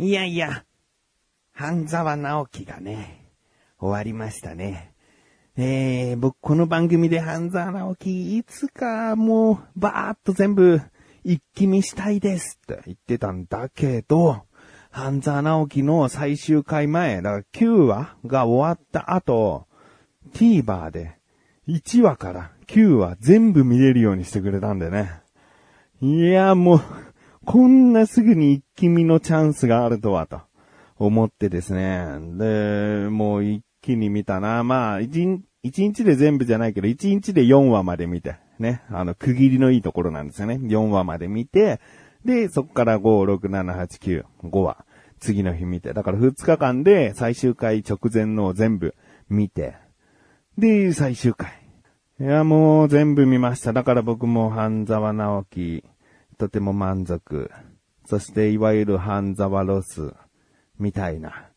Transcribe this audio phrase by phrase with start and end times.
[0.00, 0.64] いやいや、
[1.52, 3.32] 半沢直樹がね、
[3.80, 4.92] 終わりましたね。
[5.56, 10.80] えー、僕この番組で半沢直樹、いつかもう、バーっと全部、
[11.24, 14.44] 一気見したいですって言ってたんだけど、
[14.92, 19.66] 半沢直樹の最終回前、だから9話が終わった後、
[20.32, 21.18] TVer で
[21.66, 25.10] 1話から9話全部見れるようにしてくれたんでね。
[26.00, 26.82] いや、もう、
[27.48, 30.42] こんなすぐに一気見のチャンスがあるとは、と
[30.98, 32.04] 思ってですね。
[32.36, 34.64] で、もう一気に見たな。
[34.64, 38.82] まあ、一日で全部じゃないけど、一日で4話まで見て、ね。
[38.90, 40.56] あの、区切りのいいところなんですよね。
[40.56, 41.80] 4話まで見て、
[42.22, 44.84] で、そこから5、6、7、8、9、5話。
[45.18, 45.94] 次の日見て。
[45.94, 48.94] だから2日間で最終回直前のを全部
[49.30, 49.74] 見て。
[50.58, 51.50] で、最終回。
[52.20, 53.72] いや、もう全部見ました。
[53.72, 55.84] だから僕も半沢直樹、
[56.38, 57.50] とても満足。
[58.06, 60.14] そして、いわゆる半沢ロス、
[60.78, 61.48] みたいな。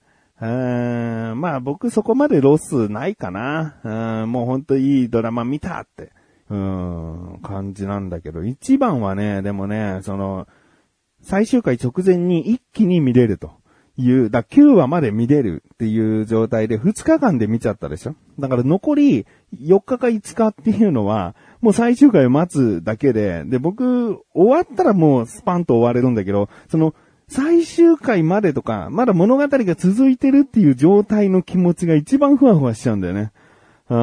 [0.42, 3.76] うーん、まあ僕そこまでロスないかな。
[4.24, 6.12] うん、もうほんといいドラマ見たって、
[6.50, 10.48] うん、感じなんだけど、一番はね、でもね、その、
[11.22, 13.62] 最終回直前に一気に見れると。
[13.98, 19.26] いう、だ9話まで見れるっていう状態で2日間で見ちゃったでしょだから残り
[19.62, 26.96] 4日か5日っていうのは、もう最終回を待つだけで、で、僕、終わったらもうスパンと終われるんだけど、その、
[27.28, 33.32] 最終回までとか、まだ物語が続いてるっていう状態の気持ちが一番ふわふわしちゃうんだよね。
[33.90, 33.98] うー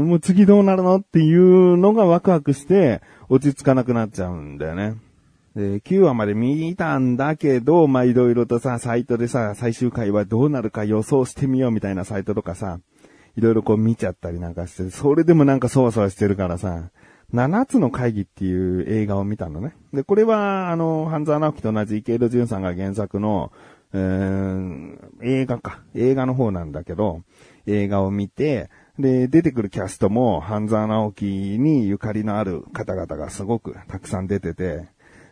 [0.00, 4.94] ん、もう次どうなるのっていうのがワクワクして、落ち着かなくなっちゃうんだよね。
[5.56, 12.78] で、9話まで見たんだけど、ま、いろいろとさ、サイトでさ、最終回はどうなるか予想してみようみたいなサイトとかさ、
[13.36, 16.90] いろいろこう見ちゃったりなんかして、それでもなんかそわそわしてるからさ、
[17.32, 19.74] 7つの会議っていう映画を見たのね。
[19.92, 23.52] で、これは、あの、半沢直樹と同じ池井戸潤さんが原作の、
[23.94, 25.82] えー、映画か。
[25.94, 27.22] 映画の方なんだけど、
[27.66, 28.68] 映画を見て、
[28.98, 31.26] で、出てくるキャストも、半沢直樹
[31.58, 34.88] にゆかりのある方々がすごくたくさん出てて、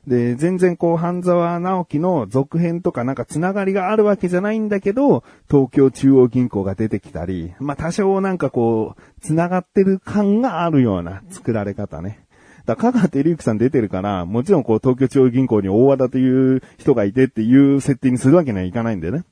[0.07, 12.25] で、全然こう、半沢直樹の続編とかなんかつながりがあるわけじゃないんだけど、東京中央銀行が出てきたり、まあ多少なんかこう、つながってる感があるような作られ方ね。
[12.65, 19.25] だから、香川照之さん出てるから、もちろんこう、東京中央銀行に大和田という人がいてっていう設定にするわけにはいかないんだよね。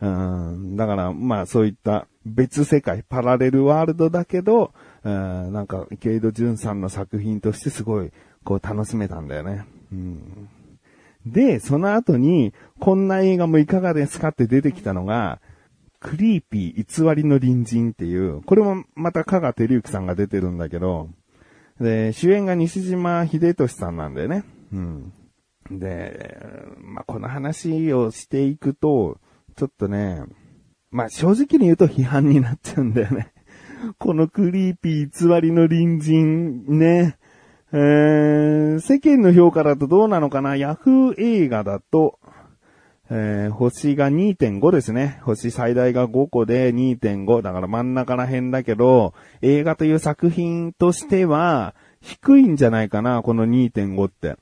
[0.00, 8.10] うん、だから、まあそういった別世界、パラレルワールドだけど、うん、なんか、池井戸潤さんの作品としてすごい、
[8.44, 9.64] こう楽しめたんだよね。
[11.26, 15.40] で、その後に、こんな映画もいかがですかって出てきたのが、
[16.00, 21.08] クリーピー偽りの隣人っていう、これもまた香川照之さんが出てるんだけど、
[21.80, 24.44] で、主演が西島秀俊さんなんだよね。
[24.72, 25.12] うん。
[25.70, 26.36] で、
[26.78, 29.18] まあ、この話をしていくと、
[29.56, 30.22] ちょっとね、
[30.90, 33.32] まあ、正直に言うと批判になっちゃうんだよね。
[33.98, 37.16] このクリーピー偽りの隣人ね、
[37.76, 40.54] えー、世間の評価だとどうなのかな？
[40.54, 42.20] ヤフー映画だと、
[43.10, 45.18] えー、星が2.5ですね。
[45.24, 47.42] 星最大が5個で2.5。
[47.42, 49.12] だから真ん中ら辺だけど、
[49.42, 54.36] 映画という作品としては、低いんじゃないかな、この2.5って。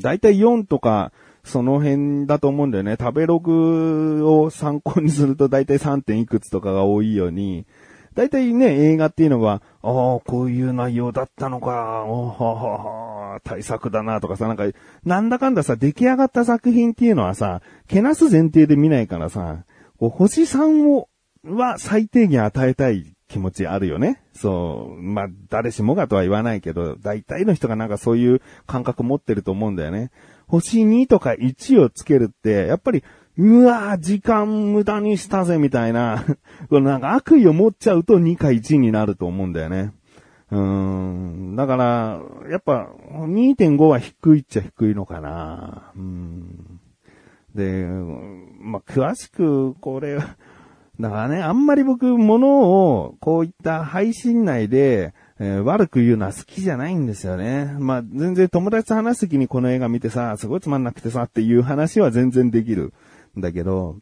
[0.00, 1.10] だいたい4とか、
[1.42, 2.96] その辺だと思うんだよね。
[2.96, 6.02] 食べログを参考にするとだいたい 3.
[6.02, 7.66] 点いくつとかが多いように、
[8.16, 14.64] 大体ね、映画っていうのは、ああ、こういう内容だったのか、おははは、対策だなとかさ、なんか、
[15.04, 19.64] なんだかんださ、出来上がった作品っていうのはさ、けなす前提で見ないからさ、
[19.98, 21.08] こう星3を、
[21.44, 24.22] は最低限与えたい気持ちあるよね。
[24.32, 25.02] そう。
[25.02, 30.10] まあ、誰しもがとは言わないけど、大体の人がなんかそういう感覚持ってると思うんだよね。
[30.46, 33.04] 星2とか1をつけるって、やっぱり
[33.38, 36.24] うわ時間無駄にしたぜ、みたいな。
[36.70, 39.92] このなんか悪意を持っちゃうと2か1になると思うんだよね。
[40.50, 41.56] うん。
[41.56, 45.92] だから、やっぱ、2.5は低いっちゃ低いのかな。
[45.96, 46.80] うん。
[47.54, 47.86] で、
[48.60, 50.18] まあ、詳しく、これ、
[51.00, 57.76] だからね、あんまり僕、ものを、こういった配信内で、えー、悪く言うのは好きじゃないんですよね。
[57.78, 62.94] まあ、全然友達と話すときにこの映画見てさ、すごいつまんなくてさっていう話は全然できる。
[63.36, 63.96] だけど、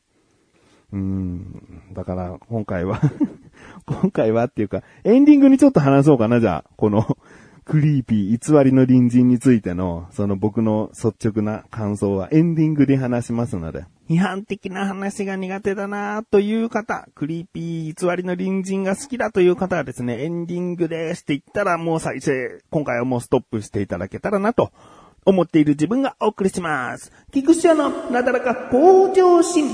[0.92, 3.00] うん、だから今回は
[3.86, 7.19] 今回はっていうか、エンディングにちょっと話そうかな、じゃあ、この
[7.64, 24.70] クリーピー偽りの隣人についての、その僕の率直な感想はエンディングで話しますので、批判的な話が苦手だなという方、クリーピー偽りの隣人が好きだという方はですね、エンディングですって言ったらもう再生、今回はもうストップしていただけたらなと
[25.26, 27.12] 思っている自分がお送りします。
[27.32, 29.69] 菊池屋のなだらか向上心。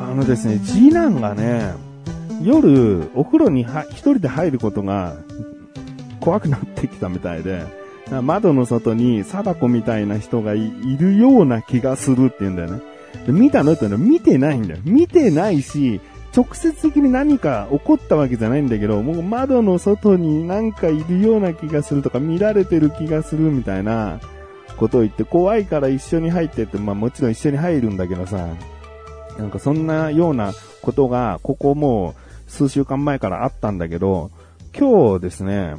[0.00, 1.72] あのですね、次男がね、
[2.42, 5.16] 夜、お風呂には一人で入ることが
[6.20, 7.81] 怖くなってきたみたいで、
[8.20, 12.82] 窓の外に貞子みたいな人がいるような気がするって言うんだよね。
[13.26, 14.80] で見たのってのは見てないんだよ。
[14.84, 16.00] 見てないし、
[16.34, 24.18] 直接的に何か起こったわけじゃないんだけど、もう窓の外になんかいるような気がするとか、見られてる気がするみたいな
[24.76, 28.48] ことを言って、怖いから一緒に入ってって、まあもちろん一緒に入るんだけどさ、
[29.38, 34.30] なんかそんなようなことが、ここもう数週間前からあったんだけど、
[34.76, 35.74] 今日ですね、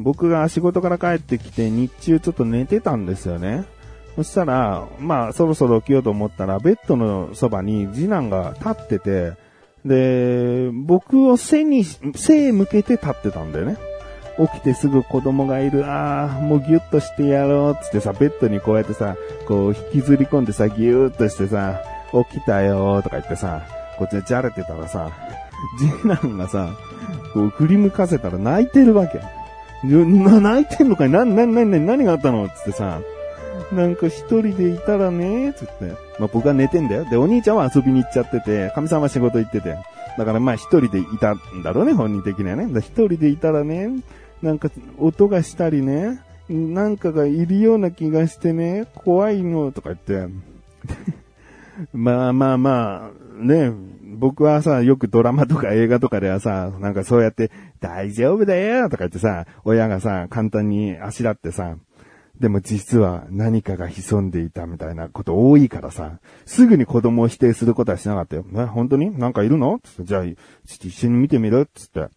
[0.00, 3.64] 僕が仕事から帰ってきて日中ちょっと寝てたんですよね。
[4.16, 9.32] そしたら、まあそろそろ起きようと思ったら、ベッドのそばに次男が立ってて、
[9.84, 13.76] で、僕を背に、背へ向けて立ってたんだよね。
[14.38, 19.16] 起きてすぐ子供がいる、ああ、もうギュッとしてやろうっつってさ、ベッドにこうやってさ、
[19.46, 21.80] こう引きずり込んでさ、ギュッとしてさ、
[22.30, 23.62] 起きたよとか言ってさ、
[23.98, 25.10] こっちでじゃれてたらさ、
[25.78, 26.70] 次男がさ、
[27.34, 29.20] こう振り向かせたら泣いてるわけ。
[29.82, 31.10] な、泣いてんのかい？
[31.10, 32.48] な、な、な、な、何があったの？
[32.48, 33.00] つってさ、
[33.72, 35.84] なんか一人でいたらね、つって。
[36.18, 37.04] まあ、僕は寝てんだよ。
[37.04, 39.76] で、お兄ちゃんは遊びに行っちゃってて、神さんは仕事行ってて。
[40.18, 42.66] だからまあ一人でいたんだろうね、本人的にはね。
[42.80, 43.88] 一人でいたらね、
[44.42, 50.32] なんか音がしたりね、なんかがいるような気がしてね、怖いの、とか言って。
[51.94, 53.10] まあまあま
[53.40, 53.72] あ、ね、
[54.20, 57.50] 僕はさ、よくドラマとか映画とかではさ、なんかそうやって、
[57.80, 61.76] 大丈夫だよとか言ってさ、親がさ、簡単にあしらってさ、
[62.38, 68.44] でも実は何かが潜んでいたみたいなこと多いからさ、すぐに子供を否定することはしなかったよ。
[68.54, 69.18] え、本当に？
[69.18, 69.78] なんかいるの？
[69.82, 70.36] つって、じゃあ、ちょっ
[70.78, 71.68] と一緒に見てみる？
[71.74, 72.08] つって。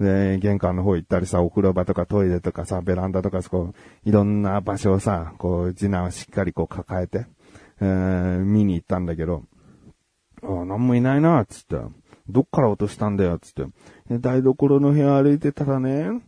[0.00, 7.26] で、玄関の方行ったりさ、お風呂場とかトイレとかさ、ベランダとかこう、いろんな場所をさ、こう、次男をしっかりこう抱えて、
[7.80, 9.42] えー、見に行ったんだけど、
[10.42, 11.76] ああ、なんもいないな、つって。
[12.28, 13.64] どっから落としたんだよ、つって。
[14.08, 16.22] で台所の部屋歩いてたらね、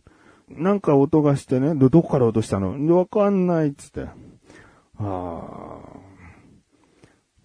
[0.49, 2.97] なんか音がしてね、で、どっから落としたの？
[2.97, 4.01] わかんない、つって。
[4.03, 4.09] あ
[4.99, 5.79] あ。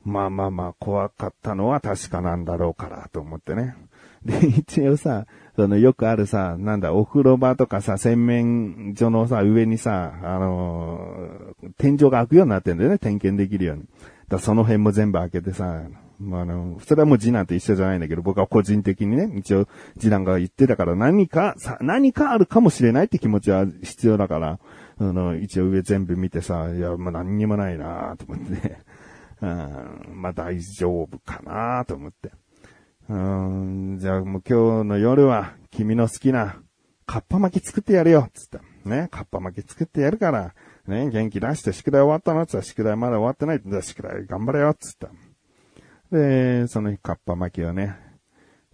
[0.05, 3.77] まあまあまあ、怖かったのは確かなんだろうから、と思ってね。
[4.25, 5.27] で、一応さ、
[5.57, 13.85] そのよくあるさ、なんだ、お風呂場とかさ、洗面所のさ、上にさ、あのー天井が開くようになってんだよね、点検できるように。
[14.29, 15.83] だその辺も全部開けてさ、
[16.19, 19.69] まあ、あの、それはもう次男と一緒じゃないんだけど、僕は個人的にね、一応
[19.99, 24.59] 次男が言ってたから何か、さ、何かあるかもしれないって気持ちは必要だから、
[24.99, 28.79] あの、一応上全部見てさ、いや、まあ何にもないなと思って、
[29.43, 32.33] うん、まあ大丈夫かなと思って。
[33.09, 36.57] うん、じゃあもう今日の夜は君の好きな
[37.07, 38.59] カッパ巻き作ってやるよ、つって。
[38.85, 40.55] ね、カッパ巻き作ってやるから、
[40.89, 43.61] ね、元気出して宿題終わったのつったら宿題まだ終わってない。
[43.65, 45.09] じゃあ宿題頑張れよ、つった。
[46.11, 47.97] で、その日カッパ巻きをね、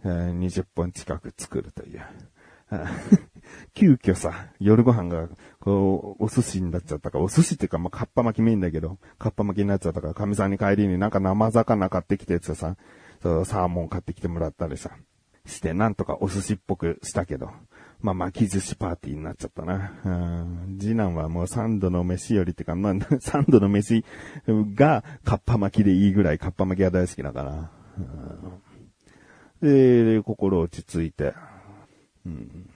[0.04, 2.02] えー20本近く作るという。
[3.74, 5.28] 急遽さ、夜ご飯が、
[5.60, 12.76] こう、お寿司になっちゃったから、お寿司っていうか、まあ、カッパ巻きメインだけど、カッパ巻きになっちゃったから、神さんに帰りになんか生魚買ってきてってさ、
[13.22, 14.90] そうサーモン買ってきてもらったりさ、
[15.46, 17.50] して、なんとかお寿司っぽくしたけど、
[18.02, 19.92] まあ、巻き寿司パーティーになっちゃったな。
[20.04, 24.04] うん次男はもう三度の飯よりってか、まあ、 三度の飯
[24.46, 27.70] がカッパ巻きでいいぐらいカッパ巻きが大好きだから。
[29.62, 31.34] で、で心落ち着いて。
[32.26, 32.68] うん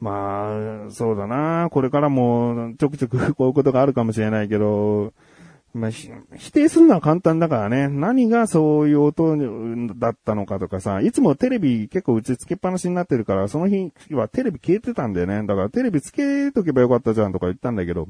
[0.00, 1.68] まあ、そうだな。
[1.70, 5.14] これからもちょくちょくこういうことがあるかもしれないけど、
[5.74, 7.88] まあ、否定するのは簡単だからね。
[7.88, 9.36] 何がそういう音
[9.98, 15.44] だったのかとかさ、いつもテレビ結構打ち付けっぱなしになってるから、その日はテレビ消えてたんだよね。
[15.44, 18.06] だからテレビつけとけばよかったじゃんとか言ったんだけど、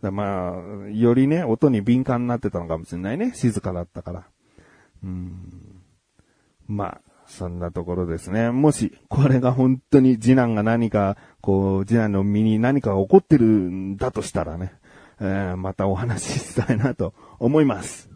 [0.00, 3.32] だまあ、よりね、音に敏感になってたのかもしれないね。
[3.34, 4.26] 静かだったから。
[5.04, 5.82] うん。
[6.68, 8.50] まあ、そんなところですね。
[8.50, 14.72] もし、これが本当に次男が何か、こう、次男の身に何かが起こってるんだとしたらね、
[15.20, 18.10] えーまたお話ししたいなと思います。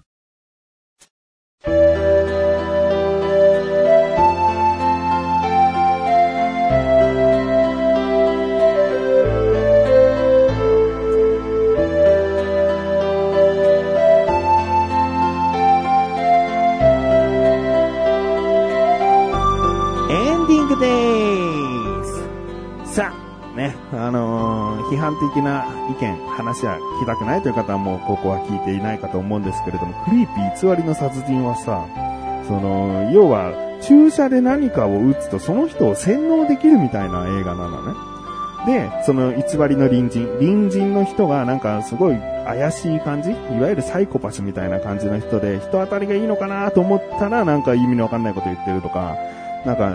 [24.92, 31.87] 批判的な意見、話は聞きたくないという方はもうここは聞いていないかと思うんですけれども、クリーピー偽りの殺人はさ、
[32.46, 37.94] その、要は、注射で何かを打つとその人を洗脳できるみたいな映画なのね。
[38.66, 49.16] で、その偽りの隣人、隣人の人がなんかすごい怪しい感じいわゆるサイコパスみたいな感じの人で、人当たりがいいのかなと思ったらなんか意味のわかんないこと言ってるとか、
[49.64, 49.94] なんか、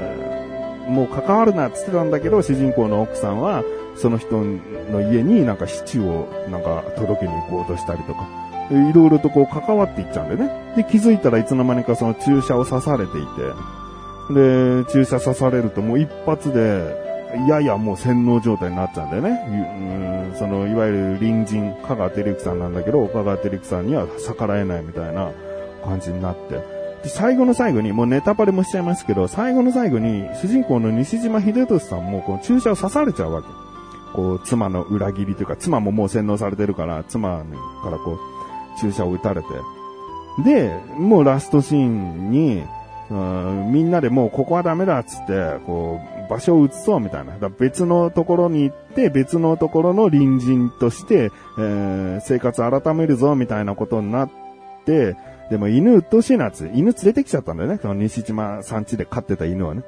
[0.89, 3.63] もう関わるなって言ってたんだけど、主人公の奥さんは、
[3.98, 4.44] その人
[4.92, 8.27] の家になんかシチューをなんか届けに行こうとしたりとか、
[8.72, 10.74] いろいろとこう関わっていっちゃうんでね。
[10.75, 17.08] で、気づいたらいつの間にかその注射を刺されていて、で、注射刺されるともう一発で、
[17.48, 20.30] ややもう洗脳状態になっちゃうんだよね。
[20.32, 25.32] うんその、いわゆる隣人、香川照之さんなんだけど、香川照之さんには逆らえないみたいな
[25.84, 26.56] 感じになって。
[27.04, 33.67] で、最後の最後に、もうネタバレもしちゃいますけど、最後の最後に、主人公の西島秀俊さんも、こう、注射を刺されちゃうわけ。
[34.14, 37.44] こう、妻の裏切りというか、妻ももう洗脳されてるから、妻
[37.84, 39.48] からこう、注射を打たれて。
[40.44, 42.64] で、もうラストシーンに、
[43.10, 47.38] うんみんなでもうここはダメだっつって、こう、場所を移そうみたいな。
[47.40, 54.30] だ別のところに行って、別のところの隣人として、えー生活改めるぞみたいなことになっ
[54.86, 55.16] て、
[55.50, 57.80] でも犬うっとうしいなっつって、犬連れてきちゃったんだよね。
[57.82, 59.84] その西島さん家で飼ってた犬をね。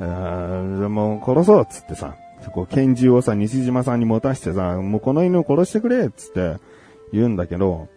[0.00, 2.14] えーでもう殺そうっつってさ、
[2.50, 6.56] こ拳銃をさ、西島さんに持たしてさ、もうこの犬を殺してくれっつって
[7.12, 7.88] 言うんだけど、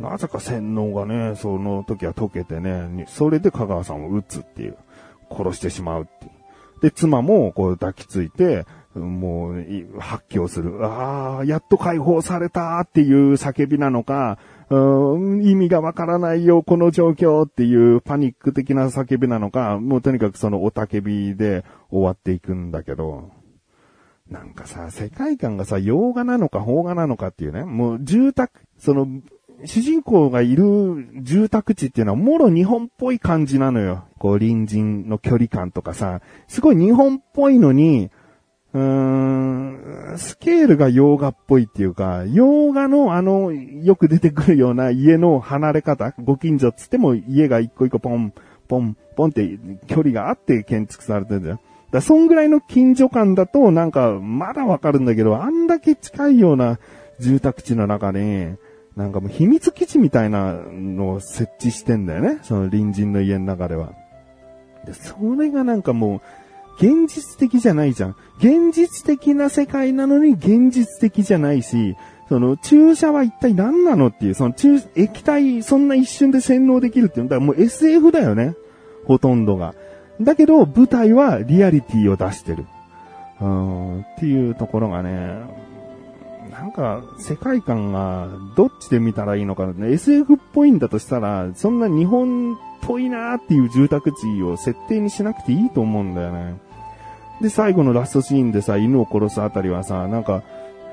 [0.00, 4.76] なぜか洗脳がね、その時は解けてね、それで香川さんを撃つっていう。
[5.30, 6.30] 殺してしまうっていう。
[6.82, 10.84] で、妻もこう抱きついて、もう発狂する。
[10.86, 14.38] ああ、やっと解放されたっていう叫びなのか、
[14.68, 23.30] うん意味がわからないよ、この状況っていうパニック的な叫びなのか、もうとにかくそのおたけびで終わっていくんだけど、
[24.30, 29.06] なんかさ、世界観がさ、洋画なのか邦画なのかっていうね、もう住宅、その、
[29.64, 34.04] 主人公がいる住宅地っていうのはもろ日本っぽい感じなのよ。
[34.18, 38.10] こう隣人の距離感とかさ、すごい日本っぽいのに、
[38.74, 38.82] うー
[40.14, 48.34] ん、スケールが洋画っぽいっていうか、洋画のあの、よく出てくるような家の離れ方、ご近所っつっても家が一個一個ポン、
[48.68, 51.60] ポン、ポンって距離があって建築されてるんだよ。
[51.96, 56.78] だそんぐらいの近所感だとなんかまだわかるんだけど、あんだけ近いような
[57.20, 58.56] 住宅地の中に、
[58.96, 62.38] なんかもう秘密基地みたいなのを設置してんだよね。
[62.42, 63.92] その隣人の家の中では。
[64.86, 66.20] で、それがなんかもう、
[66.84, 68.16] 現実的じゃないじゃん。
[68.38, 71.96] 現実的な世界なのに現実的じゃないし、
[72.28, 78.54] その注射は一体何なのっていう、その注、液体、そんな一瞬で洗脳できるっていうのだからもう SF だよね。
[79.06, 79.74] ほとんどが。
[80.20, 82.66] だけど、舞台はリアリティを出してる。
[83.40, 85.40] うん、っていうところがね、
[86.50, 96.58] なんか、世界観が、どっちで見たらいいのかな、SF っぽいんだとしたら、そんな日本っぽいなーっていう住宅地を設定にしなくていいと思うんだよね。
[97.42, 100.42] で、最後のラストシーンでさ、犬を殺すあたりはさ、なんか、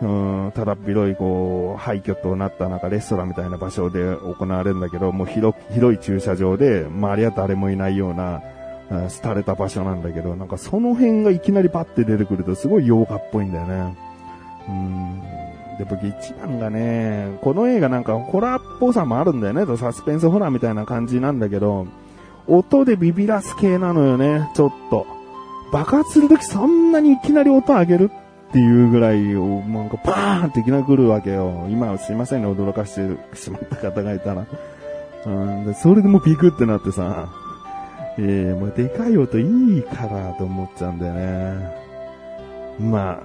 [0.01, 0.05] う
[0.47, 8.41] ん、ただっ広い、こう、廃墟となったなんかレストランみたいな場所で行われるんだけど、もう広、広い駐車場で、周りは誰もいないような、
[8.89, 13.97] 廃れた場所なんだけど、なんかその辺がいきなりバッて出てくるとすごい洋画っぽいんだよね。
[14.69, 15.21] うん。
[15.77, 19.77] で、僕一番がね、この映画なんかホラーっぽさもあるんだよね。
[19.77, 21.87] サスペンスホラーみたいな感じなんだけど、
[22.47, 25.05] 音でビビらす系なのよね、ちょっと。
[25.71, 28.11] 爆発するときそんなにいきなり音上げる
[28.49, 31.65] っていうぐらい、なんかバーンっていきなり来るわけよ。
[31.69, 34.45] 今はすいませんね、驚かしてしまった方がいたら。
[35.25, 37.29] うん、でそれでもうビクってなってさ、
[38.17, 41.83] えー、もうでかい音いいからと思っちゃうんだよね。
[42.79, 43.21] ま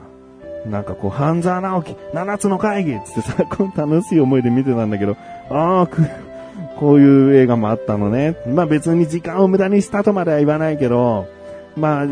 [0.67, 5.17] あ、なんかこう、半沢直樹、七つの会議つってさ、 この楽しい思いで見てたんだけど、
[5.51, 6.03] ああ、く
[6.79, 8.37] こういう映画もあったのね。
[8.47, 11.27] まあ別に時間を無駄にしたとまでは言わないけど、
[11.77, 12.07] まあ、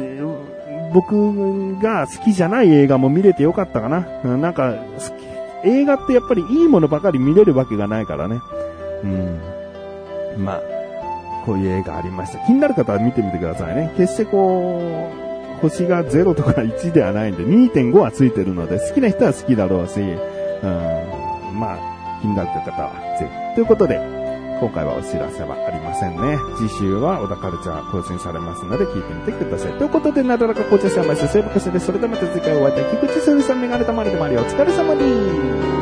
[0.93, 4.07] 僕が好きじゃない映画も見れてよかったかな。
[4.37, 5.27] なんか、好き
[5.69, 8.41] 映画ってやっぱりいいものばかり見れるわけがないからね。
[9.05, 10.45] うん。
[10.45, 10.76] まあ、
[11.47, 12.41] こういう映画ありました。
[12.41, 13.93] 気になる方は見てみてくださいね。
[13.97, 15.11] 決してこ
[15.57, 23.55] う、星が0とか1ではないんで、2.5はついてるので、好きな人は好きだろうし、うん、まあ、気になった方はぜひ。
[23.55, 23.97] ということで、
[24.61, 26.37] 今回はお知らせはありませんね。
[26.57, 29.73] 次週は小田カルチャー更新されますので聞いてみてください。
[29.75, 31.87] ということで、なだらか紅茶さんまして、セーブカシです。
[31.87, 32.97] それではまた次回お会いいたい。
[32.97, 35.76] 菊池するさんメガネたまりでもありお疲れ様です。